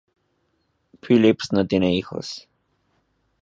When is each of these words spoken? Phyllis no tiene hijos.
Phyllis 1.03 1.51
no 1.51 1.67
tiene 1.67 1.93
hijos. 1.93 2.47